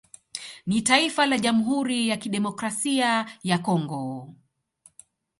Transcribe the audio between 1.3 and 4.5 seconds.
Jamhuri ya Kidemokrasia ya Congo